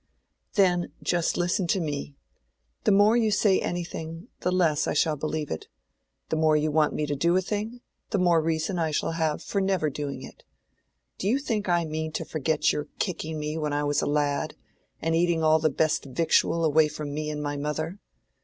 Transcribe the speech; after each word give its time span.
"Then 0.55 0.91
just 1.03 1.37
listen 1.37 1.67
to 1.67 1.79
me. 1.79 2.15
The 2.85 2.91
more 2.91 3.15
you 3.15 3.29
say 3.29 3.61
anything, 3.61 4.29
the 4.39 4.51
less 4.51 4.87
I 4.87 4.95
shall 4.95 5.15
believe 5.15 5.51
it. 5.51 5.67
The 6.29 6.35
more 6.35 6.57
you 6.57 6.71
want 6.71 6.95
me 6.95 7.05
to 7.05 7.15
do 7.15 7.37
a 7.37 7.39
thing, 7.41 7.81
the 8.09 8.17
more 8.17 8.41
reason 8.41 8.79
I 8.79 8.89
shall 8.89 9.11
have 9.11 9.43
for 9.43 9.61
never 9.61 9.91
doing 9.91 10.23
it. 10.23 10.43
Do 11.19 11.27
you 11.27 11.37
think 11.37 11.69
I 11.69 11.85
mean 11.85 12.11
to 12.13 12.25
forget 12.25 12.73
your 12.73 12.87
kicking 12.97 13.37
me 13.39 13.59
when 13.59 13.73
I 13.73 13.83
was 13.83 14.01
a 14.01 14.07
lad, 14.07 14.55
and 15.03 15.13
eating 15.15 15.43
all 15.43 15.59
the 15.59 15.69
best 15.69 16.05
victual 16.05 16.65
away 16.65 16.87
from 16.87 17.13
me 17.13 17.29
and 17.29 17.43
my 17.43 17.55
mother? 17.55 17.99